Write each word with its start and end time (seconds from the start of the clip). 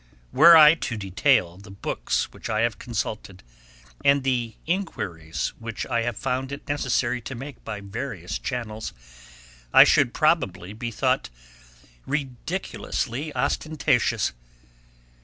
Were 0.33 0.57
I 0.57 0.73
to 0.73 0.97
detail 0.97 1.57
the 1.57 1.69
books 1.69 2.33
which 2.33 2.49
I 2.49 2.61
have 2.61 2.79
consulted, 2.79 3.43
and 4.03 4.23
the 4.23 4.55
inquiries 4.65 5.49
which 5.59 5.85
I 5.85 6.01
have 6.01 6.17
found 6.17 6.51
it 6.51 6.67
necessary 6.67 7.21
to 7.21 7.35
make 7.35 7.63
by 7.63 7.81
various 7.81 8.39
channels, 8.39 8.93
I 9.71 9.83
should 9.83 10.11
probably 10.11 10.73
be 10.73 10.89
thought 10.89 11.29
ridiculously 12.07 13.31
ostentatious. 13.35 14.33